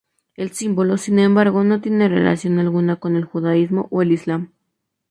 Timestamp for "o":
3.91-4.01